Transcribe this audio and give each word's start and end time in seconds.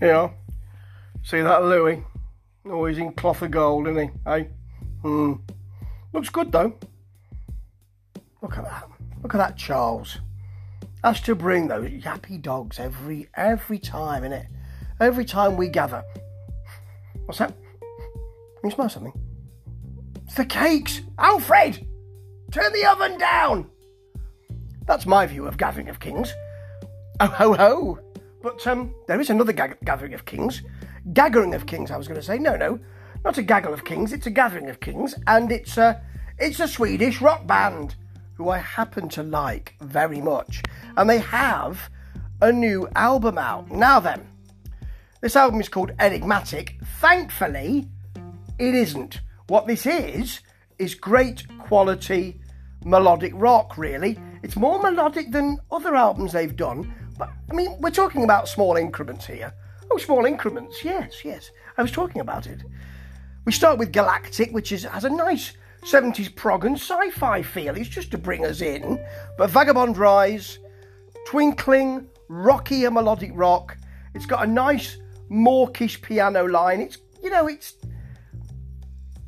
Yeah. 0.00 0.30
See 1.22 1.40
that 1.40 1.64
Louis? 1.64 2.04
Always 2.66 2.98
in 2.98 3.12
cloth 3.12 3.42
of 3.42 3.50
gold, 3.50 3.88
isn't 3.88 4.08
he? 4.08 4.10
Hey? 4.24 4.48
Hmm. 5.02 5.34
Looks 6.12 6.28
good 6.28 6.52
though. 6.52 6.74
Look 8.42 8.58
at 8.58 8.64
that. 8.64 8.88
Look 9.22 9.34
at 9.34 9.38
that 9.38 9.56
Charles. 9.56 10.18
Has 11.02 11.20
to 11.22 11.34
bring 11.34 11.68
those 11.68 11.90
yappy 11.90 12.40
dogs 12.40 12.78
every 12.78 13.28
every 13.34 13.78
time, 13.78 14.22
innit? 14.22 14.46
Every 15.00 15.24
time 15.24 15.56
we 15.56 15.68
gather. 15.68 16.04
What's 17.26 17.38
that? 17.38 17.54
Can 18.60 18.70
you 18.70 18.70
smell 18.70 18.88
something? 18.88 19.12
It's 20.24 20.34
the 20.34 20.44
cakes! 20.44 21.02
Alfred! 21.18 21.86
Turn 22.50 22.72
the 22.72 22.86
oven 22.86 23.18
down! 23.18 23.70
That's 24.86 25.06
my 25.06 25.26
view 25.26 25.46
of 25.46 25.56
Gathering 25.56 25.88
of 25.88 26.00
Kings. 26.00 26.32
Oh 27.20 27.26
ho 27.26 27.52
ho! 27.54 27.98
But 28.46 28.64
um, 28.68 28.94
there 29.08 29.20
is 29.20 29.28
another 29.28 29.52
gag- 29.52 29.78
Gathering 29.84 30.14
of 30.14 30.24
Kings. 30.24 30.62
Gathering 31.12 31.52
of 31.52 31.66
Kings, 31.66 31.90
I 31.90 31.96
was 31.96 32.06
going 32.06 32.20
to 32.20 32.24
say. 32.24 32.38
No, 32.38 32.54
no, 32.54 32.78
not 33.24 33.38
a 33.38 33.42
gaggle 33.42 33.74
of 33.74 33.84
kings. 33.84 34.12
It's 34.12 34.28
a 34.28 34.30
Gathering 34.30 34.70
of 34.70 34.78
Kings, 34.78 35.16
and 35.26 35.50
it's 35.50 35.76
a 35.76 36.00
it's 36.38 36.60
a 36.60 36.68
Swedish 36.68 37.20
rock 37.20 37.44
band 37.48 37.96
who 38.34 38.48
I 38.48 38.58
happen 38.58 39.08
to 39.08 39.24
like 39.24 39.74
very 39.80 40.20
much, 40.20 40.62
and 40.96 41.10
they 41.10 41.18
have 41.18 41.90
a 42.40 42.52
new 42.52 42.88
album 42.94 43.36
out. 43.36 43.68
Now 43.72 43.98
then, 43.98 44.24
this 45.20 45.34
album 45.34 45.60
is 45.60 45.68
called 45.68 45.90
Enigmatic. 45.98 46.76
Thankfully, 47.00 47.88
it 48.60 48.76
isn't. 48.76 49.22
What 49.48 49.66
this 49.66 49.86
is 49.86 50.38
is 50.78 50.94
great 50.94 51.44
quality 51.58 52.40
melodic 52.84 53.32
rock. 53.34 53.76
Really, 53.76 54.16
it's 54.44 54.54
more 54.54 54.80
melodic 54.80 55.32
than 55.32 55.58
other 55.72 55.96
albums 55.96 56.32
they've 56.32 56.54
done 56.54 56.94
but 57.18 57.30
I 57.50 57.54
mean, 57.54 57.76
we're 57.80 57.90
talking 57.90 58.24
about 58.24 58.48
small 58.48 58.76
increments 58.76 59.26
here. 59.26 59.52
Oh, 59.90 59.98
small 59.98 60.24
increments. 60.24 60.84
Yes, 60.84 61.24
yes. 61.24 61.50
I 61.78 61.82
was 61.82 61.92
talking 61.92 62.20
about 62.20 62.46
it. 62.46 62.62
We 63.44 63.52
start 63.52 63.78
with 63.78 63.92
Galactic, 63.92 64.52
which 64.52 64.72
is 64.72 64.84
has 64.84 65.04
a 65.04 65.10
nice 65.10 65.52
70s 65.82 66.34
prog 66.34 66.64
and 66.64 66.76
sci-fi 66.76 67.42
feel. 67.42 67.76
It's 67.76 67.88
just 67.88 68.10
to 68.10 68.18
bring 68.18 68.44
us 68.44 68.60
in. 68.60 69.04
But 69.38 69.50
Vagabond 69.50 69.96
Rise, 69.96 70.58
twinkling, 71.26 72.08
rocky 72.28 72.88
melodic 72.88 73.30
rock. 73.34 73.76
It's 74.14 74.26
got 74.26 74.44
a 74.44 74.50
nice 74.50 74.96
mawkish 75.28 76.02
piano 76.02 76.44
line. 76.44 76.80
It's 76.80 76.98
you 77.22 77.30
know, 77.30 77.46
it's 77.46 77.74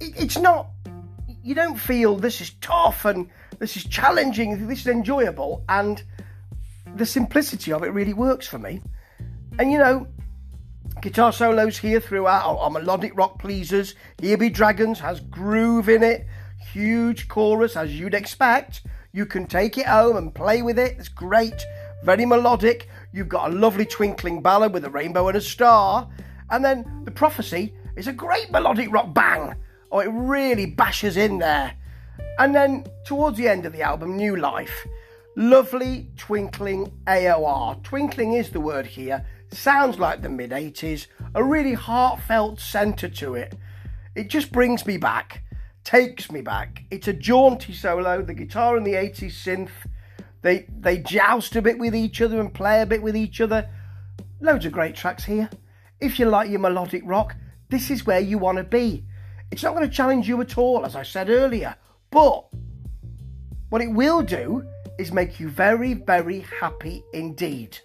it, 0.00 0.14
it's 0.16 0.38
not 0.38 0.68
you 1.42 1.54
don't 1.54 1.78
feel 1.78 2.16
this 2.16 2.40
is 2.40 2.50
tough 2.60 3.04
and 3.04 3.28
this 3.58 3.76
is 3.76 3.84
challenging, 3.84 4.66
this 4.66 4.80
is 4.80 4.86
enjoyable 4.88 5.64
and 5.68 6.02
the 6.96 7.06
simplicity 7.06 7.72
of 7.72 7.82
it 7.82 7.88
really 7.88 8.14
works 8.14 8.46
for 8.46 8.58
me. 8.58 8.82
And 9.58 9.70
you 9.70 9.78
know, 9.78 10.06
guitar 11.00 11.32
solos 11.32 11.78
here 11.78 12.00
throughout 12.00 12.58
are, 12.58 12.70
melodic 12.70 13.16
rock 13.16 13.38
pleasers. 13.38 13.94
Here 14.20 14.36
Be 14.36 14.50
Dragons 14.50 15.00
has 15.00 15.20
groove 15.20 15.88
in 15.88 16.02
it, 16.02 16.26
huge 16.72 17.28
chorus 17.28 17.76
as 17.76 17.98
you'd 17.98 18.14
expect. 18.14 18.82
You 19.12 19.26
can 19.26 19.46
take 19.46 19.78
it 19.78 19.86
home 19.86 20.16
and 20.16 20.34
play 20.34 20.62
with 20.62 20.78
it. 20.78 20.96
It's 20.98 21.08
great, 21.08 21.64
very 22.04 22.26
melodic. 22.26 22.88
You've 23.12 23.28
got 23.28 23.50
a 23.50 23.54
lovely 23.54 23.86
twinkling 23.86 24.42
ballad 24.42 24.74
with 24.74 24.84
a 24.84 24.90
rainbow 24.90 25.28
and 25.28 25.36
a 25.36 25.40
star. 25.40 26.08
And 26.50 26.64
then 26.64 27.02
the 27.04 27.10
prophecy 27.10 27.74
is 27.96 28.06
a 28.06 28.12
great 28.12 28.50
melodic 28.50 28.92
rock 28.92 29.14
bang. 29.14 29.54
Oh, 29.90 30.00
it 30.00 30.10
really 30.10 30.66
bashes 30.66 31.16
in 31.16 31.38
there. 31.38 31.74
And 32.38 32.54
then 32.54 32.84
towards 33.06 33.38
the 33.38 33.48
end 33.48 33.64
of 33.64 33.72
the 33.72 33.82
album, 33.82 34.16
New 34.16 34.36
Life 34.36 34.86
Lovely 35.38 36.08
twinkling 36.16 36.90
AOR. 37.06 37.82
Twinkling 37.82 38.32
is 38.32 38.48
the 38.48 38.60
word 38.60 38.86
here. 38.86 39.26
Sounds 39.52 39.98
like 39.98 40.22
the 40.22 40.30
mid 40.30 40.50
80s. 40.50 41.08
A 41.34 41.44
really 41.44 41.74
heartfelt 41.74 42.58
centre 42.58 43.10
to 43.10 43.34
it. 43.34 43.54
It 44.14 44.30
just 44.30 44.50
brings 44.50 44.86
me 44.86 44.96
back, 44.96 45.42
takes 45.84 46.32
me 46.32 46.40
back. 46.40 46.84
It's 46.90 47.06
a 47.06 47.12
jaunty 47.12 47.74
solo. 47.74 48.22
The 48.22 48.32
guitar 48.32 48.78
and 48.78 48.86
the 48.86 48.94
80s 48.94 49.32
synth, 49.32 49.68
they 50.40 50.64
they 50.70 50.96
joust 51.00 51.54
a 51.54 51.60
bit 51.60 51.78
with 51.78 51.94
each 51.94 52.22
other 52.22 52.40
and 52.40 52.54
play 52.54 52.80
a 52.80 52.86
bit 52.86 53.02
with 53.02 53.14
each 53.14 53.42
other. 53.42 53.68
Loads 54.40 54.64
of 54.64 54.72
great 54.72 54.96
tracks 54.96 55.24
here. 55.24 55.50
If 56.00 56.18
you 56.18 56.24
like 56.24 56.48
your 56.48 56.60
melodic 56.60 57.02
rock, 57.04 57.36
this 57.68 57.90
is 57.90 58.06
where 58.06 58.20
you 58.20 58.38
want 58.38 58.56
to 58.56 58.64
be. 58.64 59.04
It's 59.50 59.62
not 59.62 59.76
going 59.76 59.86
to 59.86 59.94
challenge 59.94 60.28
you 60.28 60.40
at 60.40 60.56
all, 60.56 60.86
as 60.86 60.96
I 60.96 61.02
said 61.02 61.28
earlier, 61.28 61.76
but 62.10 62.46
what 63.68 63.82
it 63.82 63.92
will 63.92 64.22
do 64.22 64.66
is 64.98 65.12
make 65.12 65.38
you 65.40 65.48
very, 65.48 65.94
very 65.94 66.40
happy 66.40 67.02
indeed. 67.12 67.78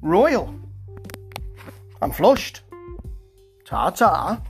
Royal. 0.00 0.54
I'm 2.00 2.10
flushed. 2.12 2.60
Ta 3.64 3.90
ta. 3.90 4.42